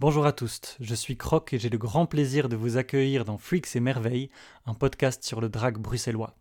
Bonjour 0.00 0.24
à 0.24 0.32
tous, 0.32 0.78
je 0.80 0.94
suis 0.94 1.18
Croc 1.18 1.52
et 1.52 1.58
j'ai 1.58 1.68
le 1.68 1.76
grand 1.76 2.06
plaisir 2.06 2.48
de 2.48 2.56
vous 2.56 2.78
accueillir 2.78 3.26
dans 3.26 3.36
Freaks 3.36 3.76
et 3.76 3.80
Merveilles, 3.80 4.30
un 4.64 4.72
podcast 4.72 5.22
sur 5.22 5.42
le 5.42 5.50
drag 5.50 5.76
bruxellois. 5.76 6.34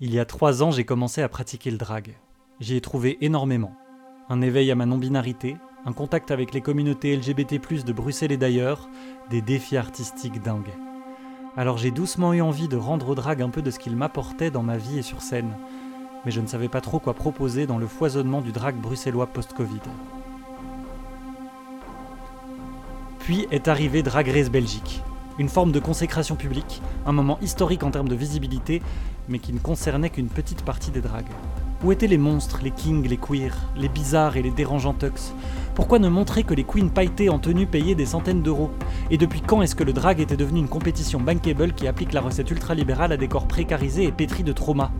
Il 0.00 0.12
y 0.12 0.18
a 0.18 0.24
trois 0.24 0.64
ans, 0.64 0.72
j'ai 0.72 0.84
commencé 0.84 1.22
à 1.22 1.28
pratiquer 1.28 1.70
le 1.70 1.78
drag. 1.78 2.18
J'y 2.58 2.74
ai 2.74 2.80
trouvé 2.80 3.18
énormément. 3.20 3.76
Un 4.28 4.40
éveil 4.40 4.72
à 4.72 4.74
ma 4.74 4.84
non-binarité, 4.84 5.58
un 5.84 5.92
contact 5.92 6.32
avec 6.32 6.52
les 6.52 6.60
communautés 6.60 7.16
LGBT+, 7.16 7.60
de 7.84 7.92
Bruxelles 7.92 8.32
et 8.32 8.36
d'ailleurs, 8.36 8.88
des 9.30 9.42
défis 9.42 9.76
artistiques 9.76 10.42
dingues. 10.42 10.89
Alors 11.56 11.78
j'ai 11.78 11.90
doucement 11.90 12.32
eu 12.32 12.40
envie 12.40 12.68
de 12.68 12.76
rendre 12.76 13.08
au 13.08 13.14
drag 13.14 13.42
un 13.42 13.50
peu 13.50 13.60
de 13.60 13.70
ce 13.72 13.80
qu'il 13.80 13.96
m'apportait 13.96 14.52
dans 14.52 14.62
ma 14.62 14.76
vie 14.76 14.98
et 14.98 15.02
sur 15.02 15.20
scène, 15.20 15.50
mais 16.24 16.30
je 16.30 16.40
ne 16.40 16.46
savais 16.46 16.68
pas 16.68 16.80
trop 16.80 17.00
quoi 17.00 17.12
proposer 17.12 17.66
dans 17.66 17.78
le 17.78 17.88
foisonnement 17.88 18.40
du 18.40 18.52
drag 18.52 18.76
bruxellois 18.76 19.26
post-Covid. 19.26 19.80
Puis 23.18 23.48
est 23.50 23.68
arrivé 23.68 24.02
Drag 24.02 24.28
Race 24.28 24.50
Belgique, 24.50 25.02
une 25.38 25.48
forme 25.48 25.72
de 25.72 25.80
consécration 25.80 26.36
publique, 26.36 26.82
un 27.04 27.12
moment 27.12 27.38
historique 27.42 27.82
en 27.82 27.90
termes 27.90 28.08
de 28.08 28.14
visibilité, 28.14 28.80
mais 29.28 29.40
qui 29.40 29.52
ne 29.52 29.58
concernait 29.58 30.10
qu'une 30.10 30.28
petite 30.28 30.64
partie 30.64 30.90
des 30.90 31.00
drags. 31.00 31.30
Où 31.82 31.92
étaient 31.92 32.06
les 32.06 32.18
monstres, 32.18 32.60
les 32.62 32.72
kings, 32.72 33.08
les 33.08 33.16
queers, 33.16 33.56
les 33.74 33.88
bizarres 33.88 34.36
et 34.36 34.42
les 34.42 34.50
dérangeants 34.50 34.92
tux? 34.92 35.32
Pourquoi 35.74 35.98
ne 35.98 36.10
montrer 36.10 36.42
que 36.42 36.52
les 36.52 36.64
queens 36.64 36.88
pailletées 36.88 37.30
en 37.30 37.38
tenue 37.38 37.66
payaient 37.66 37.94
des 37.94 38.04
centaines 38.04 38.42
d'euros? 38.42 38.70
Et 39.10 39.16
depuis 39.16 39.40
quand 39.40 39.62
est-ce 39.62 39.74
que 39.74 39.84
le 39.84 39.94
drag 39.94 40.20
était 40.20 40.36
devenu 40.36 40.58
une 40.60 40.68
compétition 40.68 41.20
bankable 41.20 41.72
qui 41.72 41.88
applique 41.88 42.12
la 42.12 42.20
recette 42.20 42.50
ultralibérale 42.50 43.12
à 43.12 43.16
des 43.16 43.28
corps 43.28 43.48
précarisés 43.48 44.04
et 44.04 44.12
pétris 44.12 44.42
de 44.42 44.52
traumas 44.52 44.90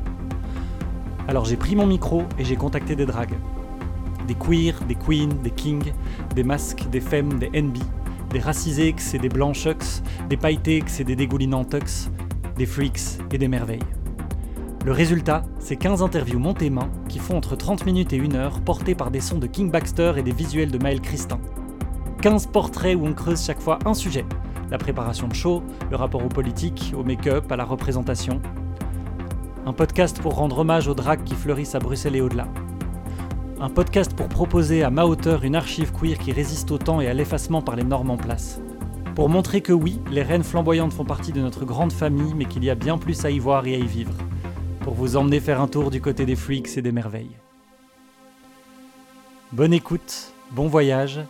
Alors 1.28 1.44
j'ai 1.44 1.58
pris 1.58 1.76
mon 1.76 1.86
micro 1.86 2.22
et 2.38 2.46
j'ai 2.46 2.56
contacté 2.56 2.96
des 2.96 3.04
drags. 3.04 3.36
Des 4.26 4.34
queers, 4.34 4.82
des 4.88 4.94
queens, 4.94 5.34
des 5.44 5.50
kings, 5.50 5.92
des 6.34 6.44
masques, 6.44 6.88
des 6.90 7.00
femmes, 7.02 7.38
des 7.38 7.50
NB, 7.60 7.76
des 8.32 8.40
racisés 8.40 8.94
et 9.12 9.18
des 9.18 9.28
blanchux, 9.28 10.02
des 10.30 10.38
pailletés 10.38 10.82
et 10.98 11.04
des 11.04 11.16
dégoulinants 11.16 11.66
tux, 11.66 12.10
des 12.56 12.64
freaks 12.64 13.18
et 13.30 13.36
des 13.36 13.48
merveilles. 13.48 13.99
Le 14.84 14.92
résultat, 14.92 15.42
c'est 15.58 15.76
15 15.76 16.02
interviews 16.02 16.38
montées 16.38 16.70
main 16.70 16.88
qui 17.08 17.18
font 17.18 17.36
entre 17.36 17.54
30 17.54 17.84
minutes 17.84 18.14
et 18.14 18.20
1 18.20 18.34
heure, 18.34 18.60
portées 18.62 18.94
par 18.94 19.10
des 19.10 19.20
sons 19.20 19.38
de 19.38 19.46
King 19.46 19.70
Baxter 19.70 20.14
et 20.16 20.22
des 20.22 20.32
visuels 20.32 20.70
de 20.70 20.78
Maël 20.78 21.00
Christin. 21.02 21.38
15 22.22 22.46
portraits 22.46 22.96
où 22.96 23.06
on 23.06 23.12
creuse 23.12 23.44
chaque 23.44 23.60
fois 23.60 23.78
un 23.84 23.94
sujet 23.94 24.24
la 24.70 24.78
préparation 24.78 25.28
de 25.28 25.34
show, 25.34 25.62
le 25.90 25.96
rapport 25.96 26.24
aux 26.24 26.28
politiques, 26.28 26.94
au 26.96 27.02
make-up, 27.02 27.50
à 27.50 27.56
la 27.56 27.64
représentation. 27.64 28.40
Un 29.66 29.72
podcast 29.72 30.20
pour 30.20 30.36
rendre 30.36 30.58
hommage 30.58 30.88
aux 30.88 30.94
drags 30.94 31.24
qui 31.24 31.34
fleurissent 31.34 31.74
à 31.74 31.80
Bruxelles 31.80 32.16
et 32.16 32.20
au-delà. 32.20 32.46
Un 33.60 33.68
podcast 33.68 34.14
pour 34.14 34.28
proposer 34.28 34.82
à 34.82 34.90
ma 34.90 35.04
hauteur 35.04 35.44
une 35.44 35.56
archive 35.56 35.92
queer 35.92 36.18
qui 36.18 36.32
résiste 36.32 36.70
au 36.70 36.78
temps 36.78 37.00
et 37.00 37.08
à 37.08 37.14
l'effacement 37.14 37.60
par 37.60 37.76
les 37.76 37.84
normes 37.84 38.10
en 38.10 38.16
place. 38.16 38.60
Pour 39.14 39.28
montrer 39.28 39.60
que 39.60 39.72
oui, 39.72 40.00
les 40.10 40.22
reines 40.22 40.44
flamboyantes 40.44 40.92
font 40.92 41.04
partie 41.04 41.32
de 41.32 41.40
notre 41.40 41.64
grande 41.64 41.92
famille, 41.92 42.32
mais 42.34 42.46
qu'il 42.46 42.64
y 42.64 42.70
a 42.70 42.74
bien 42.74 42.96
plus 42.96 43.24
à 43.24 43.30
y 43.30 43.38
voir 43.38 43.66
et 43.66 43.74
à 43.74 43.78
y 43.78 43.86
vivre 43.86 44.12
pour 44.80 44.94
vous 44.94 45.16
emmener 45.16 45.40
faire 45.40 45.60
un 45.60 45.68
tour 45.68 45.90
du 45.90 46.00
côté 46.00 46.24
des 46.26 46.36
freaks 46.36 46.76
et 46.76 46.82
des 46.82 46.92
merveilles. 46.92 47.36
Bonne 49.52 49.72
écoute, 49.72 50.32
bon 50.52 50.68
voyage, 50.68 51.20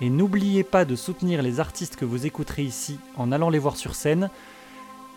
et 0.00 0.10
n'oubliez 0.10 0.62
pas 0.62 0.84
de 0.84 0.94
soutenir 0.94 1.42
les 1.42 1.60
artistes 1.60 1.96
que 1.96 2.04
vous 2.04 2.26
écouterez 2.26 2.64
ici 2.64 2.98
en 3.16 3.32
allant 3.32 3.50
les 3.50 3.58
voir 3.58 3.76
sur 3.76 3.94
scène, 3.94 4.30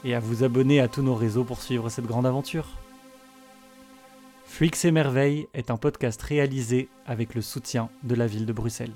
et 0.03 0.15
à 0.15 0.19
vous 0.19 0.43
abonner 0.43 0.79
à 0.79 0.87
tous 0.87 1.03
nos 1.03 1.15
réseaux 1.15 1.43
pour 1.43 1.61
suivre 1.61 1.89
cette 1.89 2.07
grande 2.07 2.25
aventure. 2.25 2.67
Freaks 4.45 4.85
et 4.85 4.91
Merveilles 4.91 5.47
est 5.53 5.69
un 5.69 5.77
podcast 5.77 6.21
réalisé 6.21 6.89
avec 7.05 7.35
le 7.35 7.41
soutien 7.41 7.89
de 8.03 8.15
la 8.15 8.27
ville 8.27 8.45
de 8.45 8.53
Bruxelles. 8.53 8.95